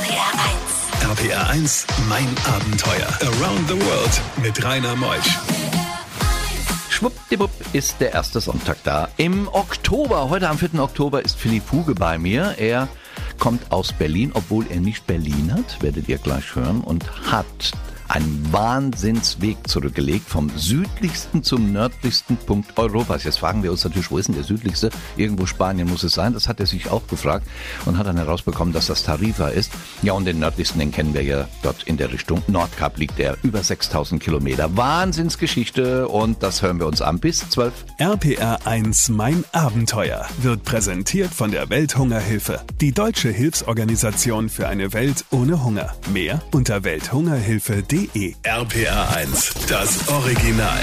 [0.00, 1.18] RPR 1.
[1.18, 3.06] RPR 1, mein Abenteuer.
[3.20, 5.38] Around the World mit Rainer Meusch.
[6.88, 9.08] Schwuppdiwupp ist der erste Sonntag da.
[9.18, 10.80] Im Oktober, heute am 4.
[10.80, 12.54] Oktober, ist Philipp Huge bei mir.
[12.56, 12.88] Er
[13.38, 17.72] kommt aus Berlin, obwohl er nicht Berlin hat, werdet ihr gleich hören, und hat
[18.10, 23.22] einen Wahnsinnsweg zurückgelegt vom südlichsten zum nördlichsten Punkt Europas.
[23.22, 24.90] Jetzt fragen wir uns natürlich, wo ist denn der südlichste?
[25.16, 26.32] Irgendwo Spanien muss es sein.
[26.32, 27.46] Das hat er sich auch gefragt
[27.86, 29.70] und hat dann herausbekommen, dass das Tarifa ist.
[30.02, 33.36] Ja, und den nördlichsten, den kennen wir ja dort in der Richtung Nordkap liegt er
[33.44, 34.76] über 6000 Kilometer.
[34.76, 37.72] Wahnsinnsgeschichte und das hören wir uns an bis 12.
[37.98, 45.24] RPR 1 Mein Abenteuer wird präsentiert von der Welthungerhilfe, die deutsche Hilfsorganisation für eine Welt
[45.30, 45.94] ohne Hunger.
[46.12, 47.99] Mehr unter welthungerhilfe.de.
[48.00, 50.80] RPR 1, das Original.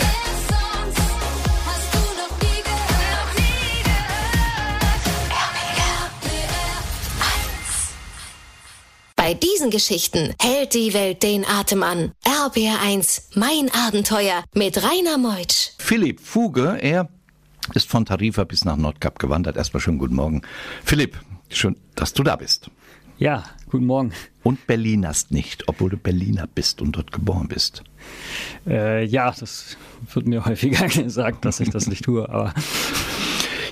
[9.16, 12.12] Bei diesen Geschichten hält die Welt den Atem an.
[12.24, 15.72] RBR1, mein Abenteuer mit Rainer Meutsch.
[15.80, 17.10] Philipp Fuge, er
[17.74, 19.58] ist von Tarifa bis nach Nordkap gewandert.
[19.58, 20.44] Erstmal schönen guten Morgen.
[20.86, 22.70] Philipp, schön, dass du da bist.
[23.20, 24.12] Ja, guten Morgen.
[24.44, 27.84] Und Berlinerst nicht, obwohl du Berliner bist und dort geboren bist.
[28.68, 29.76] Äh, ja, das
[30.14, 32.54] wird mir häufiger gesagt, dass ich das nicht tue, aber.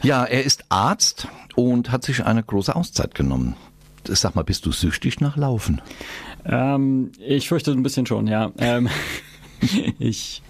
[0.02, 3.56] Ja, er ist Arzt und hat sich eine große Auszeit genommen.
[4.08, 5.80] Sag mal, bist du süchtig nach Laufen?
[6.44, 8.52] Ähm, ich fürchte ein bisschen schon, ja.
[8.58, 8.90] Ähm,
[10.00, 10.42] ich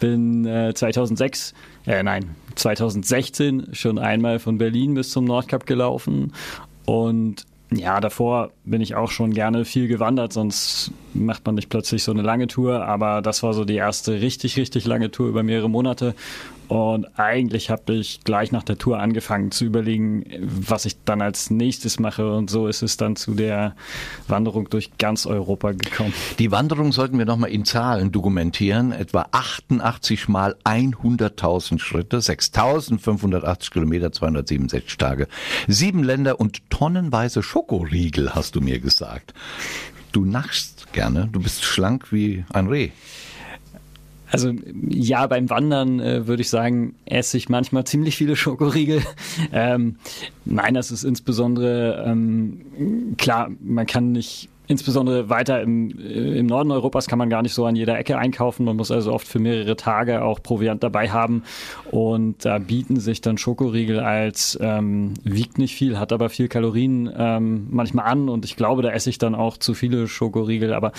[0.00, 1.54] bin äh, 2006,
[1.86, 6.32] äh, nein, 2016 schon einmal von Berlin bis zum Nordkap gelaufen
[6.84, 12.02] und ja, davor bin ich auch schon gerne viel gewandert, sonst macht man nicht plötzlich
[12.02, 12.84] so eine lange Tour.
[12.84, 16.14] Aber das war so die erste richtig, richtig lange Tour über mehrere Monate.
[16.70, 21.50] Und eigentlich habe ich gleich nach der Tour angefangen zu überlegen, was ich dann als
[21.50, 22.32] nächstes mache.
[22.32, 23.74] Und so ist es dann zu der
[24.28, 26.14] Wanderung durch ganz Europa gekommen.
[26.38, 28.92] Die Wanderung sollten wir nochmal in Zahlen dokumentieren.
[28.92, 35.26] Etwa 88 mal 100.000 Schritte, 6.580 Kilometer, 267 Tage.
[35.66, 39.34] Sieben Länder und tonnenweise Schokoriegel, hast du mir gesagt.
[40.12, 42.90] Du naschst gerne, du bist schlank wie ein Reh.
[44.30, 44.52] Also
[44.88, 49.02] ja, beim Wandern äh, würde ich sagen, esse ich manchmal ziemlich viele Schokoriegel.
[49.52, 49.96] Ähm,
[50.44, 56.70] nein, das ist insbesondere ähm, klar, man kann nicht insbesondere weiter im, äh, im Norden
[56.70, 58.64] Europas kann man gar nicht so an jeder Ecke einkaufen.
[58.64, 61.42] Man muss also oft für mehrere Tage auch Proviant dabei haben.
[61.90, 67.10] Und da bieten sich dann Schokoriegel als ähm, wiegt nicht viel, hat aber viel Kalorien
[67.14, 68.28] ähm, manchmal an.
[68.28, 70.72] Und ich glaube, da esse ich dann auch zu viele Schokoriegel.
[70.72, 70.92] Aber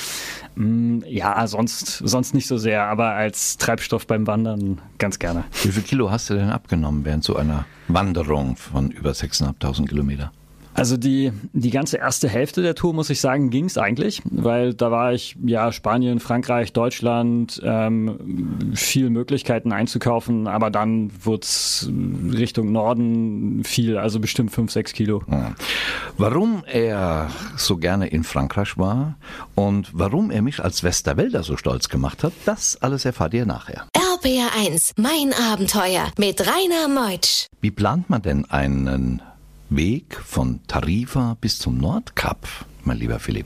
[0.56, 2.84] mh, mm, ja, sonst, sonst nicht so sehr.
[2.84, 5.46] Aber als Treibstoff beim Wandern ganz gerne.
[5.64, 10.34] Wie viel Kilo hast du denn abgenommen während so einer Wanderung von über 6.500 Kilometer?
[10.74, 14.74] Also die, die ganze erste Hälfte der Tour, muss ich sagen, ging es eigentlich, weil
[14.74, 21.90] da war ich, ja, Spanien, Frankreich, Deutschland, ähm, viel Möglichkeiten einzukaufen, aber dann wurde es
[22.32, 25.24] Richtung Norden viel, also bestimmt fünf, sechs Kilo.
[26.18, 29.18] Warum er so gerne in Frankreich war
[29.56, 33.88] und warum er mich als Westerwälder so stolz gemacht hat, das alles erfahrt ihr nachher.
[33.96, 37.48] RPR1, mein Abenteuer mit Rainer Meutsch.
[37.60, 39.22] Wie plant man denn einen
[39.74, 42.46] Weg von Tarifa bis zum Nordkap,
[42.84, 43.46] mein lieber Philipp?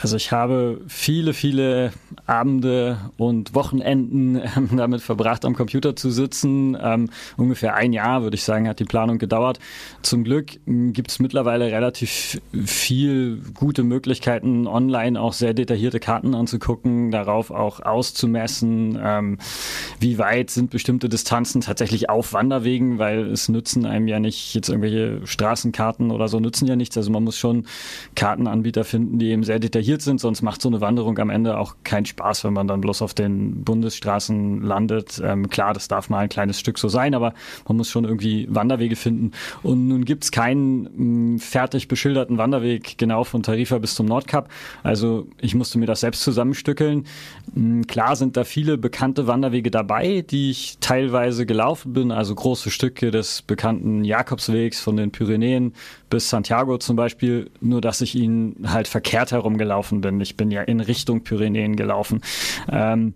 [0.00, 1.92] Also ich habe viele, viele
[2.26, 6.76] Abende und Wochenenden ähm, damit verbracht, am Computer zu sitzen.
[6.80, 9.60] Ähm, ungefähr ein Jahr, würde ich sagen, hat die Planung gedauert.
[10.02, 16.34] Zum Glück ähm, gibt es mittlerweile relativ viel gute Möglichkeiten, online auch sehr detaillierte Karten
[16.34, 19.38] anzugucken, darauf auch auszumessen, ähm,
[20.00, 24.68] wie weit sind bestimmte Distanzen tatsächlich auf Wanderwegen, weil es nützen einem ja nicht jetzt
[24.68, 26.96] irgendwelche Straßenkarten oder so nützen ja nichts.
[26.96, 27.66] Also man muss schon
[28.16, 31.76] Kartenanbieter finden, die eben sehr detailliert sind, sonst macht so eine Wanderung am Ende auch
[31.84, 35.20] keinen Spaß, wenn man dann bloß auf den Bundesstraßen landet.
[35.24, 37.34] Ähm, klar, das darf mal ein kleines Stück so sein, aber
[37.68, 39.32] man muss schon irgendwie Wanderwege finden.
[39.62, 44.06] Und nun gibt es keinen mh, mm, fertig beschilderten Wanderweg genau von Tarifa bis zum
[44.06, 44.48] Nordkap.
[44.82, 47.06] Also ich musste mir das selbst zusammenstückeln.
[47.54, 52.34] Mh, mm, klar sind da viele bekannte Wanderwege dabei, die ich teilweise gelaufen bin, also
[52.34, 55.74] große Stücke des bekannten Jakobswegs von den Pyrenäen
[56.14, 60.20] bis Santiago zum Beispiel, nur dass ich ihn halt verkehrt herumgelaufen bin.
[60.20, 62.22] Ich bin ja in Richtung Pyrenäen gelaufen.
[62.70, 63.14] Ähm,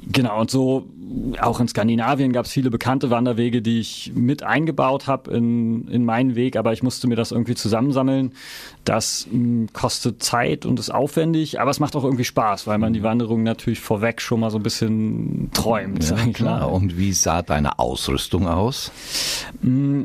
[0.00, 0.86] Genau, und so
[1.40, 6.04] auch in Skandinavien gab es viele bekannte Wanderwege, die ich mit eingebaut habe in, in
[6.04, 8.32] meinen Weg, aber ich musste mir das irgendwie zusammensammeln.
[8.84, 12.78] Das mh, hm, kostet Zeit und ist aufwendig, aber es macht auch irgendwie Spaß, weil
[12.78, 16.08] man die Wanderung natürlich vorweg schon mal so ein bisschen träumt.
[16.08, 16.70] Ja, klar.
[16.70, 18.92] Und wie sah deine Ausrüstung aus?
[19.62, 20.04] Hm,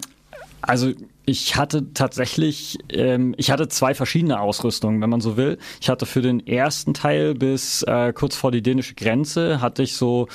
[0.62, 0.92] also
[1.26, 5.58] ich hatte tatsächlich, ähm, ich hatte zwei verschiedene Ausrüstungen, wenn man so will.
[5.80, 9.96] Ich hatte für den ersten Teil bis äh, kurz vor die dänische Grenze hatte ich
[9.96, 10.28] so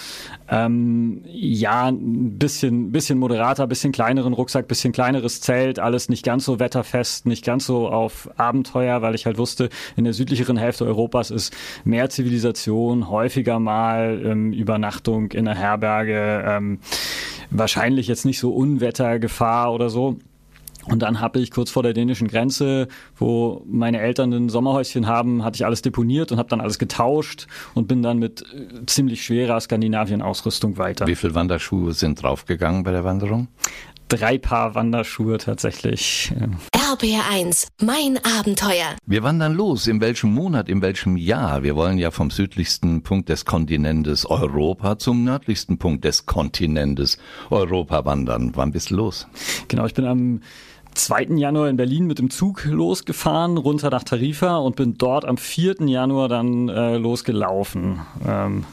[0.49, 6.46] ähm, ja ein bisschen, bisschen moderater, bisschen kleineren Rucksack, bisschen kleineres Zelt, alles nicht ganz
[6.46, 10.87] so wetterfest, nicht ganz so auf Abenteuer, weil ich halt wusste, in der südlicheren Hälfte
[10.87, 11.55] Europas ist
[11.85, 16.79] mehr Zivilisation, häufiger mal ähm, Übernachtung in der Herberge, ähm,
[17.50, 20.19] wahrscheinlich jetzt nicht so Unwettergefahr oder so.
[20.90, 25.44] Und dann habe ich kurz vor der dänischen Grenze, wo meine Eltern ein Sommerhäuschen haben,
[25.44, 29.25] hatte ich alles deponiert und habe dann alles getauscht und bin dann mit äh, ziemlich
[29.25, 31.06] schwerer Skandinavien-Ausrüstung weiter.
[31.06, 33.49] Wie viele Wanderschuhe sind draufgegangen bei der Wanderung?
[34.08, 36.32] Drei Paar Wanderschuhe tatsächlich.
[36.75, 38.96] RBR1, mein Abenteuer.
[39.05, 39.87] Wir wandern los.
[39.87, 41.62] In welchem Monat, in welchem Jahr?
[41.62, 47.19] Wir wollen ja vom südlichsten Punkt des Kontinentes Europa zum nördlichsten Punkt des Kontinentes
[47.50, 48.52] Europa wandern.
[48.55, 49.26] Wann bist du los?
[49.69, 50.40] Genau, ich bin am
[50.98, 51.36] 2.
[51.36, 55.76] Januar in Berlin mit dem Zug losgefahren, runter nach Tarifa und bin dort am 4.
[55.86, 58.00] Januar dann äh, losgelaufen.
[58.26, 58.64] Ähm,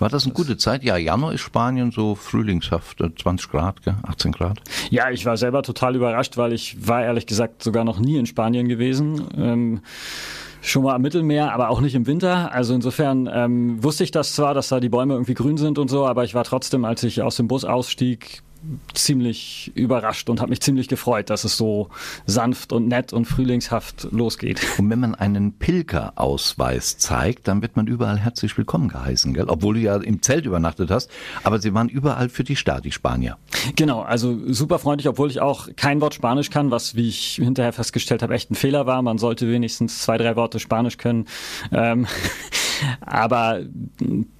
[0.00, 0.82] War das eine gute Zeit?
[0.82, 4.58] Ja, Januar ist Spanien so frühlingshaft, 20 Grad, 18 Grad.
[4.90, 8.26] Ja, ich war selber total überrascht, weil ich war ehrlich gesagt sogar noch nie in
[8.26, 9.28] Spanien gewesen.
[9.36, 9.80] Ähm,
[10.62, 12.52] schon mal am Mittelmeer, aber auch nicht im Winter.
[12.52, 15.88] Also insofern ähm, wusste ich das zwar, dass da die Bäume irgendwie grün sind und
[15.88, 18.42] so, aber ich war trotzdem, als ich aus dem Bus ausstieg,
[18.94, 21.88] ziemlich überrascht und habe mich ziemlich gefreut, dass es so
[22.26, 24.60] sanft und nett und frühlingshaft losgeht.
[24.78, 29.46] Und wenn man einen Pilgerausweis zeigt, dann wird man überall herzlich willkommen geheißen, gell?
[29.48, 31.10] Obwohl du ja im Zelt übernachtet hast,
[31.42, 33.38] aber sie waren überall für die Stadt, die Spanier.
[33.76, 37.72] Genau, also super freundlich, obwohl ich auch kein Wort Spanisch kann, was, wie ich hinterher
[37.72, 39.02] festgestellt habe, echt ein Fehler war.
[39.02, 41.26] Man sollte wenigstens zwei, drei Worte Spanisch können.
[41.72, 42.06] Ähm,
[43.00, 43.60] aber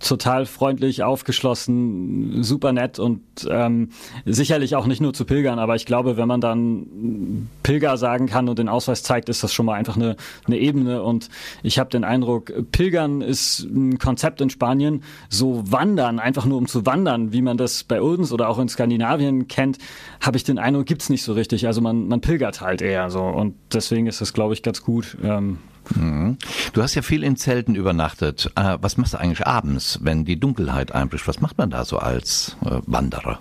[0.01, 3.91] total freundlich, aufgeschlossen, super nett und ähm,
[4.25, 8.49] sicherlich auch nicht nur zu Pilgern, aber ich glaube, wenn man dann Pilger sagen kann
[8.49, 10.17] und den Ausweis zeigt, ist das schon mal einfach eine,
[10.47, 11.29] eine Ebene und
[11.63, 16.67] ich habe den Eindruck, Pilgern ist ein Konzept in Spanien, so wandern, einfach nur um
[16.67, 19.79] zu wandern, wie man das bei uns oder auch in Skandinavien kennt,
[20.21, 21.67] habe ich den Eindruck, gibt's nicht so richtig.
[21.67, 25.17] Also man, man pilgert halt eher so und deswegen ist das, glaube ich, ganz gut.
[25.23, 25.59] Ähm,
[25.95, 26.39] Mhm.
[26.73, 28.51] Du hast ja viel in Zelten übernachtet.
[28.57, 31.29] Äh, was machst du eigentlich abends, wenn die Dunkelheit einbricht?
[31.29, 33.39] Was macht man da so als äh, Wanderer?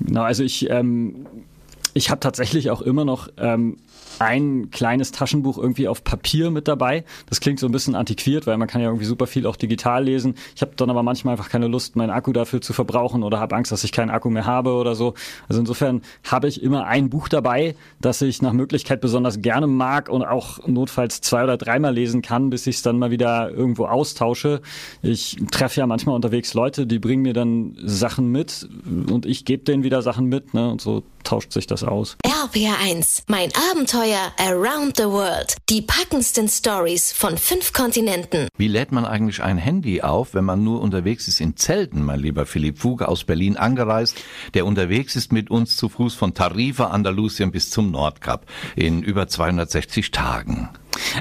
[0.00, 1.26] Genau, also ich, ähm,
[1.94, 3.76] ich habe tatsächlich auch immer noch ähm,
[4.18, 7.04] ein kleines Taschenbuch irgendwie auf Papier mit dabei.
[7.28, 10.04] Das klingt so ein bisschen antiquiert, weil man kann ja irgendwie super viel auch digital
[10.04, 10.34] lesen.
[10.54, 13.56] Ich habe dann aber manchmal einfach keine Lust, meinen Akku dafür zu verbrauchen oder habe
[13.56, 15.14] Angst, dass ich keinen Akku mehr habe oder so.
[15.48, 20.08] Also insofern habe ich immer ein Buch dabei, das ich nach Möglichkeit besonders gerne mag
[20.08, 23.86] und auch notfalls zwei oder dreimal lesen kann, bis ich es dann mal wieder irgendwo
[23.86, 24.60] austausche.
[25.02, 28.68] Ich treffe ja manchmal unterwegs Leute, die bringen mir dann Sachen mit
[29.10, 30.54] und ich gebe denen wieder Sachen mit.
[30.54, 30.70] Ne?
[30.70, 32.16] Und so tauscht sich das aus.
[32.24, 35.56] RPR1, mein Abenteuer Around the World.
[35.68, 38.48] Die packendsten Stories von fünf Kontinenten.
[38.56, 42.20] Wie lädt man eigentlich ein Handy auf, wenn man nur unterwegs ist in Zelten, mein
[42.20, 44.16] lieber Philipp Fuge aus Berlin angereist,
[44.54, 48.46] der unterwegs ist mit uns zu Fuß von Tarifa, Andalusien bis zum Nordkap
[48.76, 50.68] in über 260 Tagen?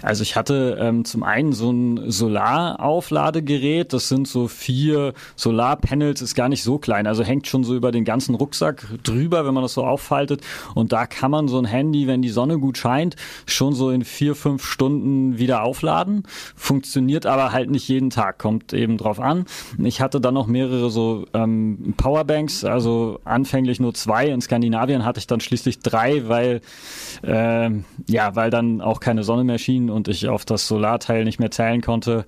[0.01, 6.35] Also ich hatte ähm, zum einen so ein Solaraufladegerät, das sind so vier Solarpanels, ist
[6.35, 9.63] gar nicht so klein, also hängt schon so über den ganzen Rucksack drüber, wenn man
[9.63, 10.41] das so auffaltet.
[10.75, 13.15] Und da kann man so ein Handy, wenn die Sonne gut scheint,
[13.45, 16.23] schon so in vier, fünf Stunden wieder aufladen.
[16.55, 19.45] Funktioniert aber halt nicht jeden Tag, kommt eben drauf an.
[19.77, 24.27] Ich hatte dann noch mehrere so ähm, Powerbanks, also anfänglich nur zwei.
[24.27, 26.61] In Skandinavien hatte ich dann schließlich drei, weil
[27.23, 27.69] äh,
[28.07, 31.51] ja, weil dann auch keine Sonne mehr schien und ich auf das Solarteil nicht mehr
[31.51, 32.25] zählen konnte.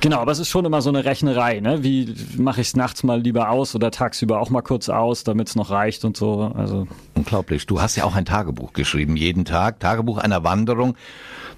[0.00, 1.60] Genau, aber es ist schon immer so eine Rechnerei.
[1.60, 1.82] Ne?
[1.82, 5.48] Wie mache ich es nachts mal lieber aus oder tagsüber auch mal kurz aus, damit
[5.48, 6.52] es noch reicht und so.
[6.54, 7.66] Also unglaublich.
[7.66, 10.96] Du hast ja auch ein Tagebuch geschrieben, jeden Tag Tagebuch einer Wanderung.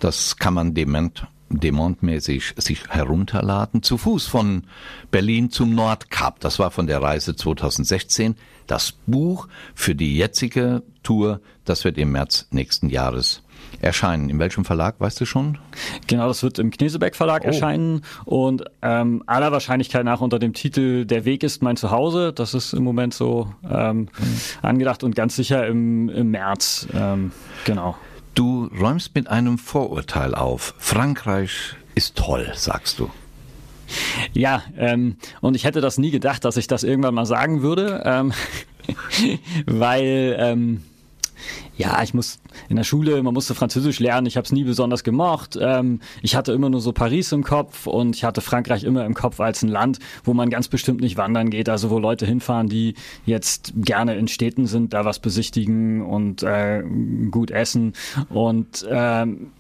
[0.01, 4.65] Das kann man dement demontmäßig sich herunterladen, zu Fuß von
[5.11, 6.41] Berlin zum Nordkap.
[6.41, 8.37] Das war von der Reise 2016.
[8.67, 13.43] Das Buch für die jetzige Tour, das wird im März nächsten Jahres
[13.81, 14.29] erscheinen.
[14.31, 15.59] In welchem Verlag, weißt du schon?
[16.07, 17.49] Genau, das wird im Knesebeck Verlag oh.
[17.49, 22.33] erscheinen und ähm, aller Wahrscheinlichkeit nach unter dem Titel Der Weg ist mein Zuhause.
[22.33, 24.09] Das ist im Moment so ähm, mhm.
[24.63, 26.89] angedacht und ganz sicher im, im März.
[26.95, 27.33] Ähm,
[27.65, 27.97] genau.
[28.35, 30.75] Du räumst mit einem Vorurteil auf.
[30.79, 33.11] Frankreich ist toll, sagst du.
[34.33, 38.03] Ja, ähm, und ich hätte das nie gedacht, dass ich das irgendwann mal sagen würde,
[38.05, 38.33] ähm,
[39.67, 40.85] weil ähm,
[41.77, 45.05] ja, ich muss in der Schule, man musste Französisch lernen, ich habe es nie besonders
[45.05, 45.59] gemocht.
[45.61, 49.15] Ähm, ich hatte immer nur so Paris im Kopf und ich hatte Frankreich immer im
[49.15, 52.69] Kopf als ein Land, wo man ganz bestimmt nicht wandern geht, also wo Leute hinfahren,
[52.69, 52.95] die
[53.27, 56.83] jetzt gerne in Städten sind, da was besichtigen und äh,
[57.31, 57.93] gut essen.
[58.29, 59.53] Und ähm,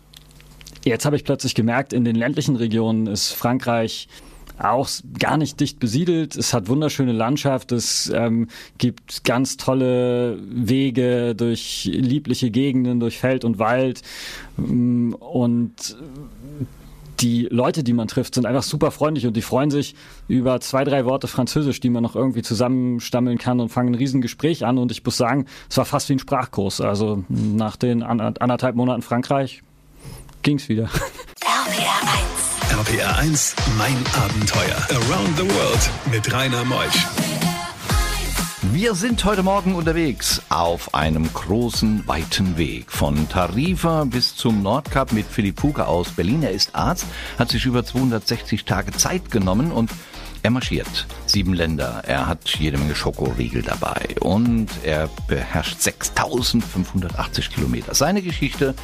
[0.84, 4.08] jetzt habe ich plötzlich gemerkt, in den ländlichen Regionen ist Frankreich
[4.58, 4.88] auch
[5.18, 6.36] gar nicht dicht besiedelt.
[6.36, 7.72] Es hat wunderschöne Landschaft.
[7.72, 8.48] Es ähm,
[8.78, 14.02] gibt ganz tolle Wege durch liebliche Gegenden, durch Feld und Wald.
[14.56, 15.96] Mm, und
[17.20, 19.94] die Leute, die man trifft, sind einfach super freundlich und die freuen sich
[20.28, 24.64] über zwei, drei Worte Französisch, die man noch irgendwie zusammenstammeln kann und fangen ein Riesengespräch
[24.64, 24.78] an.
[24.78, 26.80] Und ich muss sagen, es war fast wie ein Sprachkurs.
[26.80, 29.62] Also nach den anderthalb Monaten Frankreich
[30.42, 30.88] ging's wieder.
[32.78, 34.76] RPR 1 RPR 1, mein Abenteuer.
[34.90, 37.06] Around the World mit Rainer Meusch.
[38.70, 42.92] Wir sind heute Morgen unterwegs auf einem großen, weiten Weg.
[42.92, 46.44] Von Tarifa bis zum Nordkap mit Philipp Huge aus Berlin.
[46.44, 47.06] Er ist Arzt,
[47.36, 49.90] hat sich über 260 Tage Zeit genommen und
[50.42, 52.02] er marschiert sieben Länder.
[52.06, 57.94] Er hat jede Menge Schokoriegel dabei und er beherrscht 6580 Kilometer.
[57.94, 58.74] Seine Geschichte,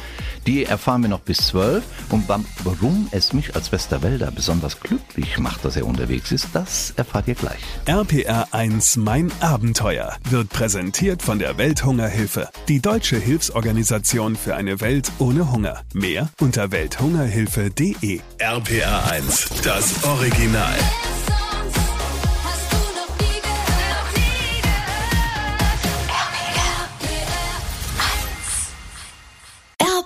[0.47, 1.83] die erfahren wir noch bis zwölf.
[2.09, 2.25] Und
[2.63, 7.35] warum es mich als Westerwälder besonders glücklich macht, dass er unterwegs ist, das erfahrt ihr
[7.35, 7.59] gleich.
[7.85, 15.11] RPR 1 Mein Abenteuer wird präsentiert von der Welthungerhilfe, die deutsche Hilfsorganisation für eine Welt
[15.19, 15.81] ohne Hunger.
[15.93, 18.19] Mehr unter welthungerhilfe.de.
[18.37, 20.75] RPR 1, das Original.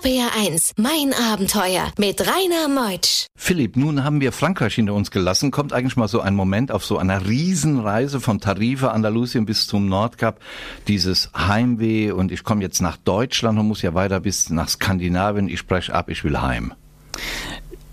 [0.02, 3.26] RPR 1, mein Abenteuer mit Rainer Meutsch.
[3.36, 5.50] Philipp, nun haben wir Frankreich hinter uns gelassen.
[5.50, 9.90] Kommt eigentlich mal so ein Moment auf so einer Riesenreise von Tarifa, Andalusien bis zum
[9.90, 10.40] Nordkap,
[10.88, 15.48] dieses Heimweh und ich komme jetzt nach Deutschland und muss ja weiter bis nach Skandinavien.
[15.48, 16.72] Ich spreche ab, ich will heim.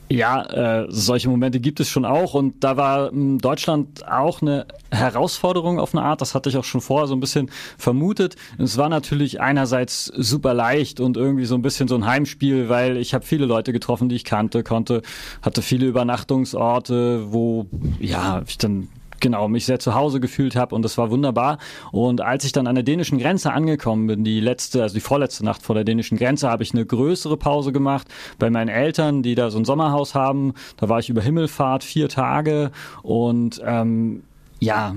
[0.10, 0.44] Ja,
[0.84, 5.80] äh, solche Momente gibt es schon auch und da war m, Deutschland auch eine Herausforderung
[5.80, 8.38] auf eine Art, das hatte ich auch schon vorher so ein bisschen vermutet.
[8.58, 12.96] Es war natürlich einerseits super leicht und irgendwie so ein bisschen so ein Heimspiel, weil
[12.96, 15.02] ich habe viele Leute getroffen, die ich kannte, konnte,
[15.42, 17.66] hatte viele Übernachtungsorte, wo
[18.00, 18.88] ja, ich dann
[19.20, 21.58] genau mich sehr zu Hause gefühlt habe und das war wunderbar.
[21.92, 25.46] Und als ich dann an der dänischen Grenze angekommen bin, die letzte, also die vorletzte
[25.46, 28.08] Nacht vor der dänischen Grenze, habe ich eine größere Pause gemacht
[28.40, 30.54] bei meinen Eltern, die da so ein Sommerhaus haben.
[30.78, 32.72] Da war ich über Himmelfahrt vier Tage
[33.04, 34.24] und ähm,
[34.60, 34.96] ja,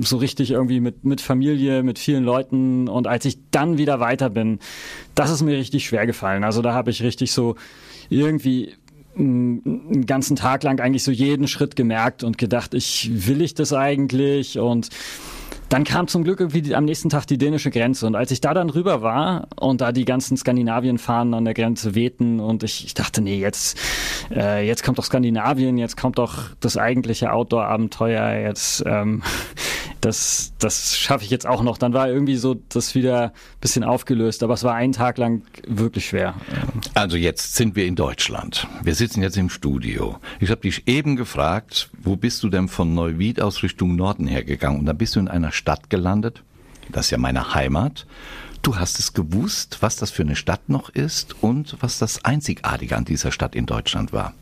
[0.00, 2.88] so richtig irgendwie mit, mit Familie, mit vielen Leuten.
[2.88, 4.58] Und als ich dann wieder weiter bin,
[5.14, 6.44] das ist mir richtig schwer gefallen.
[6.44, 7.56] Also da habe ich richtig so
[8.08, 8.74] irgendwie
[9.16, 13.72] einen ganzen Tag lang eigentlich so jeden Schritt gemerkt und gedacht, ich will ich das
[13.72, 14.58] eigentlich?
[14.58, 14.88] Und
[15.72, 18.06] dann kam zum Glück irgendwie am nächsten Tag die dänische Grenze.
[18.06, 21.94] Und als ich da dann rüber war und da die ganzen Skandinavien-Fahnen an der Grenze
[21.94, 23.78] wehten und ich, ich dachte, nee, jetzt,
[24.30, 29.22] äh, jetzt kommt doch Skandinavien, jetzt kommt doch das eigentliche Outdoor-Abenteuer, jetzt ähm,
[30.02, 31.78] das, das schaffe ich jetzt auch noch.
[31.78, 35.42] Dann war irgendwie so das wieder ein bisschen aufgelöst, aber es war einen Tag lang
[35.66, 36.34] wirklich schwer.
[36.94, 38.66] Also jetzt sind wir in Deutschland.
[38.82, 40.18] Wir sitzen jetzt im Studio.
[40.40, 44.80] Ich habe dich eben gefragt, wo bist du denn von Neuwied aus Richtung Norden hergegangen?
[44.80, 46.42] Und dann bist du in einer Stadt gelandet.
[46.90, 48.06] Das ist ja meine Heimat.
[48.62, 52.96] Du hast es gewusst, was das für eine Stadt noch ist und was das Einzigartige
[52.96, 54.34] an dieser Stadt in Deutschland war.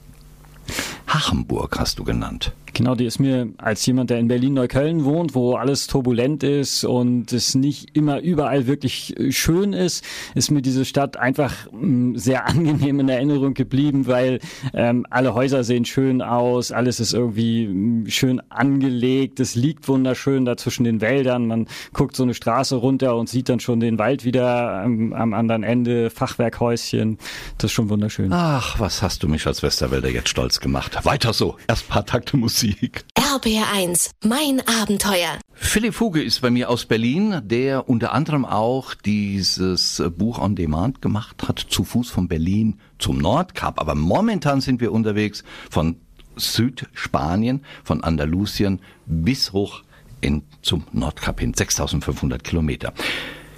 [1.14, 2.52] Hachenburg hast du genannt.
[2.72, 7.32] Genau, die ist mir als jemand, der in Berlin-Neukölln wohnt, wo alles turbulent ist und
[7.32, 12.46] es nicht immer überall wirklich äh, schön ist, ist mir diese Stadt einfach mm, sehr
[12.48, 14.40] angenehm in Erinnerung geblieben, weil
[14.72, 20.44] ähm, alle Häuser sehen schön aus, alles ist irgendwie mm, schön angelegt, es liegt wunderschön
[20.44, 23.98] da zwischen den Wäldern, man guckt so eine Straße runter und sieht dann schon den
[23.98, 27.18] Wald wieder am, am anderen Ende, Fachwerkhäuschen,
[27.58, 28.32] das ist schon wunderschön.
[28.32, 31.00] Ach, was hast du mich als Westerwälder jetzt stolz gemacht.
[31.02, 32.50] Weiter so, erst paar Takte Musik.
[32.50, 33.04] Musik.
[33.16, 35.38] RBR1, mein Abenteuer.
[35.52, 41.00] Philipp Fuge ist bei mir aus Berlin, der unter anderem auch dieses Buch on Demand
[41.00, 43.80] gemacht hat, zu Fuß von Berlin zum Nordkap.
[43.80, 45.97] Aber momentan sind wir unterwegs von
[46.37, 49.83] Südspanien, von Andalusien bis hoch
[50.21, 52.92] in, zum Nordkap hin, 6500 Kilometer.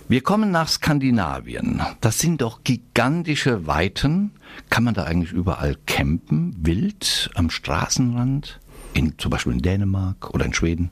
[0.09, 1.81] Wir kommen nach Skandinavien.
[2.01, 4.33] Das sind doch gigantische Weiten.
[4.71, 8.61] Kann man da eigentlich überall campen, wild am Straßenrand?
[8.94, 10.90] in, zum Beispiel in Dänemark oder in Schweden?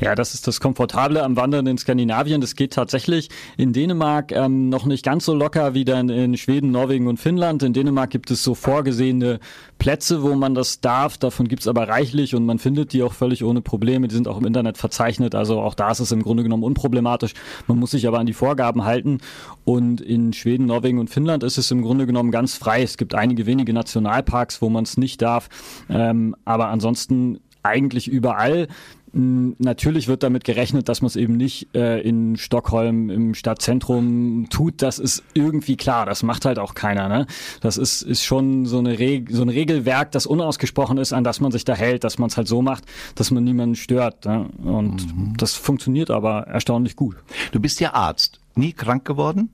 [0.00, 2.40] Ja, das ist das Komfortable am Wandern in Skandinavien.
[2.40, 6.70] Das geht tatsächlich in Dänemark ähm, noch nicht ganz so locker wie dann in Schweden,
[6.70, 7.62] Norwegen und Finnland.
[7.62, 9.40] In Dänemark gibt es so vorgesehene
[9.78, 11.18] Plätze, wo man das darf.
[11.18, 14.08] Davon gibt es aber reichlich und man findet die auch völlig ohne Probleme.
[14.08, 15.34] Die sind auch im Internet verzeichnet.
[15.34, 17.34] Also auch da ist es im Grunde genommen unproblematisch.
[17.66, 19.18] Man muss sich aber an die Vorgaben halten.
[19.64, 22.82] Und in Schweden, Norwegen und Finnland ist es im Grunde genommen ganz frei.
[22.82, 25.48] Es gibt einige wenige Nationalparks, wo man es nicht darf.
[25.88, 28.68] Ähm, aber ansonsten eigentlich überall.
[29.12, 34.46] Hm, natürlich wird damit gerechnet, dass man es eben nicht äh, in Stockholm im Stadtzentrum
[34.50, 34.82] tut.
[34.82, 36.06] Das ist irgendwie klar.
[36.06, 37.08] Das macht halt auch keiner.
[37.08, 37.26] Ne?
[37.60, 41.40] Das ist, ist schon so, eine Reg so ein Regelwerk, das unausgesprochen ist, an das
[41.40, 42.84] man sich da hält, dass man es halt so macht,
[43.14, 44.24] dass man niemanden stört.
[44.24, 44.48] Ne?
[44.62, 45.34] Und mhm.
[45.36, 47.16] das funktioniert aber erstaunlich gut.
[47.52, 48.40] Du bist ja Arzt.
[48.54, 49.50] Nie krank geworden?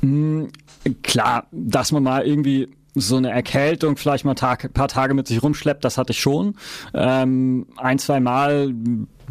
[0.00, 0.48] Mhm,
[1.02, 5.42] klar, dass man mal irgendwie so eine Erkältung vielleicht mal Tag, paar Tage mit sich
[5.42, 6.56] rumschleppt, das hatte ich schon.
[6.94, 8.74] Ähm, ein, zwei Mal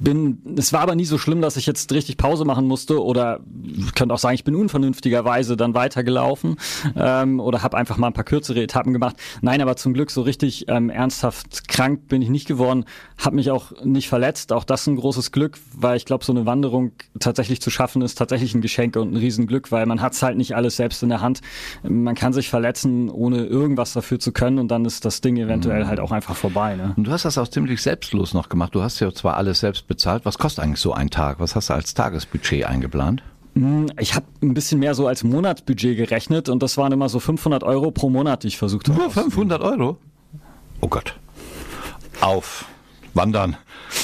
[0.01, 3.39] bin, es war aber nie so schlimm, dass ich jetzt richtig Pause machen musste oder
[3.63, 6.57] ich könnte auch sagen, ich bin unvernünftigerweise dann weitergelaufen
[6.95, 9.15] ähm, oder habe einfach mal ein paar kürzere Etappen gemacht.
[9.41, 12.85] Nein, aber zum Glück so richtig ähm, ernsthaft krank bin ich nicht geworden,
[13.17, 14.53] habe mich auch nicht verletzt.
[14.53, 18.15] Auch das ein großes Glück, weil ich glaube, so eine Wanderung tatsächlich zu schaffen ist
[18.15, 21.21] tatsächlich ein Geschenk und ein Riesenglück, weil man hat's halt nicht alles selbst in der
[21.21, 21.41] Hand.
[21.83, 25.83] Man kann sich verletzen, ohne irgendwas dafür zu können und dann ist das Ding eventuell
[25.83, 25.87] mhm.
[25.87, 26.75] halt auch einfach vorbei.
[26.75, 26.93] Ne?
[26.95, 28.75] Und du hast das auch ziemlich selbstlos noch gemacht.
[28.75, 30.23] Du hast ja zwar alles selbst bezahlt.
[30.23, 31.41] Was kostet eigentlich so ein Tag?
[31.41, 33.21] Was hast du als Tagesbudget eingeplant?
[33.55, 37.19] Hm, ich habe ein bisschen mehr so als Monatsbudget gerechnet und das waren immer so
[37.19, 38.97] 500 Euro pro Monat, die ich versucht habe.
[38.97, 39.97] Nur 500 Euro?
[40.79, 41.19] Oh Gott.
[42.21, 42.65] Auf.
[43.13, 43.57] Wandern.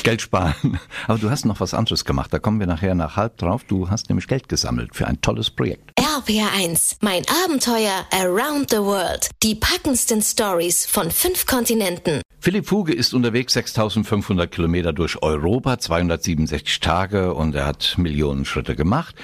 [0.04, 0.80] Geld sparen.
[1.08, 2.34] Aber du hast noch was anderes gemacht.
[2.34, 3.63] Da kommen wir nachher nach halb drauf.
[3.63, 5.92] Du hast nämlich Geld gesammelt für ein tolles Projekt.
[6.00, 9.30] RPR1, mein Abenteuer Around the World.
[9.44, 12.22] Die packendsten Stories von fünf Kontinenten.
[12.45, 18.75] Philipp Fuge ist unterwegs 6500 Kilometer durch Europa, 267 Tage und er hat Millionen Schritte
[18.75, 19.15] gemacht.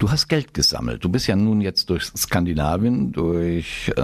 [0.00, 1.04] Du hast Geld gesammelt.
[1.04, 4.02] Du bist ja nun jetzt durch Skandinavien, durch, äh,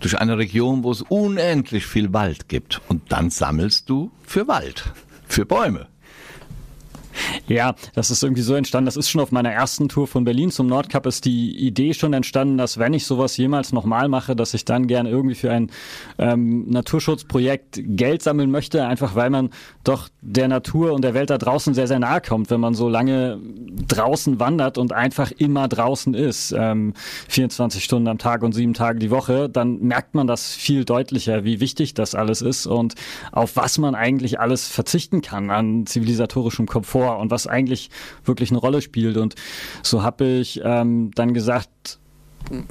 [0.00, 2.80] durch eine Region, wo es unendlich viel Wald gibt.
[2.88, 4.94] Und dann sammelst du für Wald,
[5.28, 5.86] für Bäume.
[7.48, 8.86] Ja, das ist irgendwie so entstanden.
[8.86, 12.12] Das ist schon auf meiner ersten Tour von Berlin zum Nordkap ist die Idee schon
[12.12, 15.70] entstanden, dass wenn ich sowas jemals nochmal mache, dass ich dann gern irgendwie für ein
[16.18, 19.50] ähm, Naturschutzprojekt Geld sammeln möchte, einfach weil man
[19.84, 22.88] doch der Natur und der Welt da draußen sehr, sehr nahe kommt, wenn man so
[22.88, 23.40] lange
[23.88, 26.94] draußen wandert und einfach immer draußen ist, ähm,
[27.28, 31.44] 24 Stunden am Tag und sieben Tage die Woche, dann merkt man das viel deutlicher,
[31.44, 32.94] wie wichtig das alles ist und
[33.32, 37.90] auf was man eigentlich alles verzichten kann an zivilisatorischem Komfort vor und was eigentlich
[38.24, 39.16] wirklich eine Rolle spielt.
[39.16, 39.34] Und
[39.82, 41.98] so habe ich ähm, dann gesagt,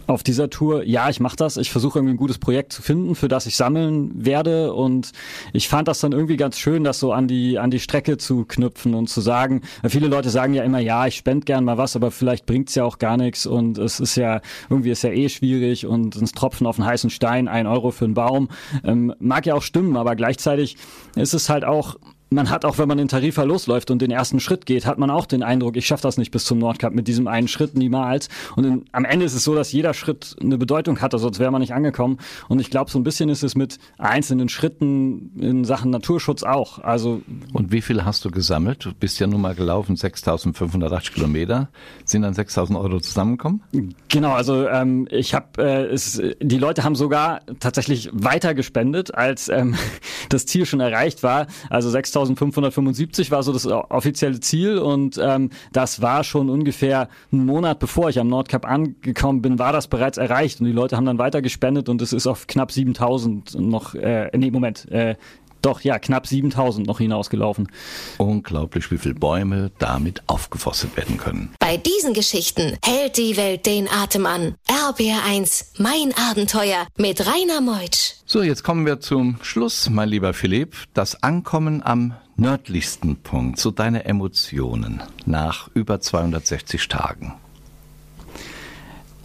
[0.08, 1.56] auf dieser Tour, ja, ich mache das.
[1.56, 4.74] Ich versuche irgendwie ein gutes Projekt zu finden, für das ich sammeln werde.
[4.74, 5.12] Und
[5.54, 8.46] ich fand das dann irgendwie ganz schön, das so an die an die Strecke zu
[8.46, 9.62] knüpfen und zu sagen.
[9.88, 12.84] Viele Leute sagen ja immer, ja, ich spende gern mal was, aber vielleicht bringt's ja
[12.84, 13.46] auch gar nichts.
[13.46, 17.12] Und es ist ja irgendwie ist ja eh schwierig und ins Tropfen auf einen heißen
[17.12, 18.50] Stein, ein Euro für einen Baum,
[18.84, 20.76] ähm, mag ja auch stimmen, aber gleichzeitig
[21.16, 21.96] ist es halt auch
[22.30, 25.10] man hat auch, wenn man in Tarifa losläuft und den ersten Schritt geht, hat man
[25.10, 28.30] auch den Eindruck, ich schaffe das nicht bis zum Nordkap mit diesem einen Schritt niemals.
[28.56, 31.52] Und in, am Ende ist es so, dass jeder Schritt eine Bedeutung hatte, sonst wäre
[31.52, 32.20] man nicht angekommen.
[32.48, 36.80] Und ich glaube, so ein bisschen ist es mit einzelnen Schritten in Sachen Naturschutz auch.
[36.80, 37.22] Also
[37.54, 38.86] und wie viel hast du gesammelt?
[38.86, 41.70] Du bist ja nun mal gelaufen, 6.580 Kilometer.
[42.06, 43.62] Sind dann 6.000 Euro zusammengekommen?
[44.10, 49.50] Genau, also ähm, ich habe, äh, es, die Leute haben sogar tatsächlich weiter gespendet, als
[49.50, 49.76] ähm,
[50.30, 51.48] das Ziel schon erreicht war.
[51.70, 57.46] Also 6.000 6575 war so das offizielle Ziel und ähm, das war schon ungefähr einen
[57.46, 61.06] Monat bevor ich am Nordkap angekommen bin, war das bereits erreicht und die Leute haben
[61.06, 65.16] dann weiter gespendet und es ist auf knapp 7000 noch, äh, nee, Moment, äh,
[65.62, 67.72] doch, ja, knapp 7000 noch hinausgelaufen.
[68.18, 71.54] Unglaublich, wie viele Bäume damit aufgeforstet werden können.
[71.60, 74.56] Bei diesen Geschichten hält die Welt den Atem an.
[74.68, 78.14] RBR1, mein Abenteuer mit Rainer Meutsch.
[78.26, 80.76] So, jetzt kommen wir zum Schluss, mein lieber Philipp.
[80.94, 87.34] Das Ankommen am nördlichsten Punkt, so deine Emotionen nach über 260 Tagen.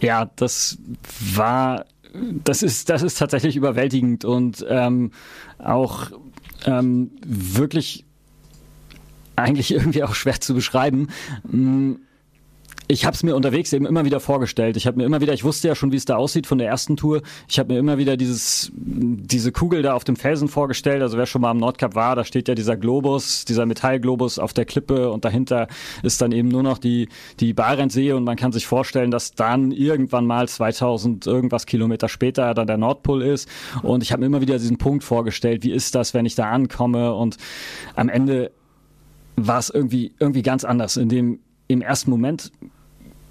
[0.01, 0.77] Ja, das
[1.35, 1.85] war
[2.43, 5.11] das ist, das ist tatsächlich überwältigend und ähm,
[5.57, 6.11] auch
[6.65, 8.05] ähm, wirklich
[9.35, 11.09] eigentlich irgendwie auch schwer zu beschreiben.
[12.87, 14.77] Ich habe es mir unterwegs eben immer wieder vorgestellt.
[14.77, 16.67] Ich habe mir immer wieder, ich wusste ja schon, wie es da aussieht von der
[16.67, 17.23] ersten Tour.
[17.47, 21.01] Ich habe mir immer wieder dieses, diese Kugel da auf dem Felsen vorgestellt.
[21.01, 24.53] Also wer schon mal am Nordkap war, da steht ja dieser Globus, dieser Metallglobus auf
[24.53, 25.67] der Klippe und dahinter
[26.03, 29.71] ist dann eben nur noch die, die Barentssee und man kann sich vorstellen, dass dann
[29.71, 33.49] irgendwann mal 2000 irgendwas Kilometer später dann der Nordpol ist.
[33.81, 36.51] Und ich habe mir immer wieder diesen Punkt vorgestellt, wie ist das, wenn ich da
[36.51, 37.37] ankomme und
[37.95, 38.51] am Ende
[39.37, 40.97] war es irgendwie, irgendwie ganz anders.
[40.97, 42.51] In dem, im ersten Moment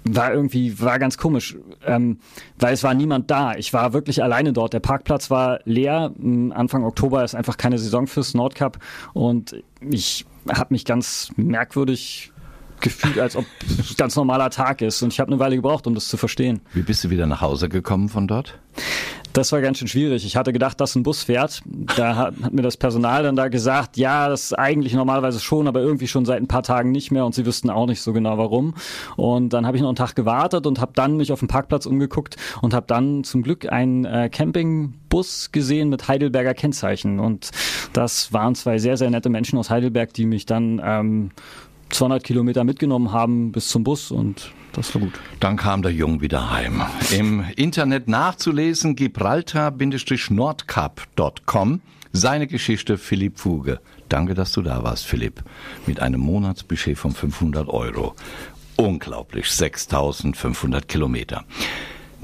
[0.05, 2.19] war irgendwie, war ganz komisch, ähm,
[2.59, 3.55] weil es war niemand da.
[3.55, 4.73] Ich war wirklich alleine dort.
[4.73, 6.13] Der Parkplatz war leer.
[6.51, 8.77] Anfang Oktober ist einfach keine Saison fürs Nordcup
[9.13, 12.31] und ich habe mich ganz merkwürdig
[12.81, 13.45] gefühlt, als ob
[13.79, 15.01] es ganz normaler Tag ist.
[15.01, 16.61] Und ich habe eine Weile gebraucht, um das zu verstehen.
[16.73, 18.59] Wie bist du wieder nach Hause gekommen von dort?
[19.35, 20.25] Das war ganz schön schwierig.
[20.25, 21.61] Ich hatte gedacht, dass ein Bus fährt.
[21.97, 25.81] Da hat, hat, mir das Personal dann da gesagt, ja, das eigentlich normalerweise schon, aber
[25.81, 28.37] irgendwie schon seit ein paar Tagen nicht mehr und sie wüssten auch nicht so genau
[28.37, 28.75] warum.
[29.17, 31.85] Und dann habe ich noch einen Tag gewartet und habe dann mich auf dem Parkplatz
[31.85, 37.19] umgeguckt und habe dann zum Glück einen äh, Campingbus gesehen mit Heidelberger Kennzeichen.
[37.19, 37.51] Und
[37.91, 41.31] das waren zwei sehr, sehr nette Menschen aus Heidelberg, die mich dann ähm,
[41.89, 45.13] 200 Kilometer mitgenommen haben bis zum Bus und das war gut.
[45.39, 46.81] Dann kam der Jung wieder heim.
[47.11, 53.79] Im Internet nachzulesen gibraltar-nordcup.com seine Geschichte Philipp Fuge.
[54.09, 55.43] Danke, dass du da warst, Philipp.
[55.85, 58.15] Mit einem Monatsbudget von 500 Euro.
[58.77, 61.45] Unglaublich, 6500 Kilometer.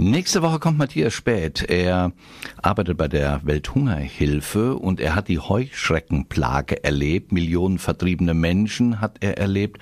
[0.03, 1.63] Nächste Woche kommt Matthias Spät.
[1.69, 2.11] Er
[2.59, 7.31] arbeitet bei der Welthungerhilfe und er hat die Heuschreckenplage erlebt.
[7.31, 9.79] Millionen vertriebene Menschen hat er erlebt.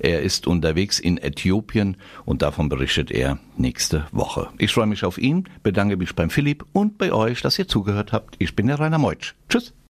[0.00, 4.48] Er ist unterwegs in Äthiopien und davon berichtet er nächste Woche.
[4.58, 8.12] Ich freue mich auf ihn, bedanke mich beim Philipp und bei euch, dass ihr zugehört
[8.12, 8.34] habt.
[8.40, 9.34] Ich bin der Rainer Meutsch.
[9.48, 9.72] Tschüss.